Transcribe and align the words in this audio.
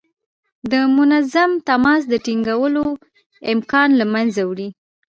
د 0.71 0.73
منظم 0.95 1.51
تماس 1.67 2.01
د 2.09 2.13
ټینګولو 2.25 2.85
امکان 3.53 3.89
له 3.99 4.05
منځه 4.13 4.41
وړي. 4.49 4.69